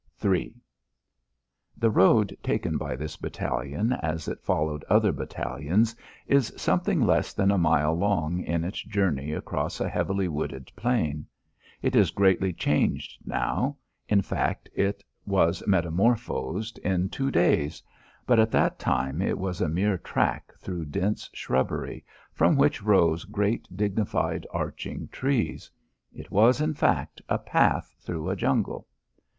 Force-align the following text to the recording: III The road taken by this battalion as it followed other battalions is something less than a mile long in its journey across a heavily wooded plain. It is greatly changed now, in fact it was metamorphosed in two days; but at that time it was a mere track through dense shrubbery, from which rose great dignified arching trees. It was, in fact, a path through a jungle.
III 0.25 0.55
The 1.77 1.91
road 1.91 2.35
taken 2.41 2.75
by 2.75 2.95
this 2.95 3.17
battalion 3.17 3.93
as 3.93 4.27
it 4.27 4.41
followed 4.41 4.83
other 4.85 5.11
battalions 5.11 5.95
is 6.25 6.51
something 6.57 7.01
less 7.05 7.33
than 7.33 7.51
a 7.51 7.57
mile 7.59 7.93
long 7.93 8.39
in 8.41 8.63
its 8.63 8.81
journey 8.81 9.31
across 9.31 9.79
a 9.79 9.87
heavily 9.87 10.27
wooded 10.27 10.71
plain. 10.75 11.27
It 11.83 11.95
is 11.95 12.09
greatly 12.09 12.51
changed 12.51 13.19
now, 13.27 13.77
in 14.09 14.23
fact 14.23 14.69
it 14.73 15.03
was 15.27 15.61
metamorphosed 15.67 16.79
in 16.79 17.09
two 17.09 17.29
days; 17.29 17.83
but 18.25 18.39
at 18.39 18.49
that 18.49 18.79
time 18.79 19.21
it 19.21 19.37
was 19.37 19.61
a 19.61 19.69
mere 19.69 19.99
track 19.99 20.51
through 20.57 20.85
dense 20.85 21.29
shrubbery, 21.33 22.03
from 22.33 22.55
which 22.57 22.81
rose 22.81 23.23
great 23.23 23.67
dignified 23.77 24.47
arching 24.49 25.09
trees. 25.09 25.69
It 26.11 26.31
was, 26.31 26.59
in 26.59 26.73
fact, 26.73 27.21
a 27.29 27.37
path 27.37 27.93
through 27.99 28.31
a 28.31 28.35
jungle. 28.35 28.87